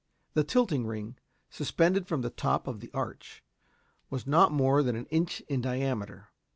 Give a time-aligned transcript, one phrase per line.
[0.33, 1.17] The tilting ring,
[1.51, 3.43] suspended from the top of the arch,
[4.09, 6.29] was not more than an inch in diameter.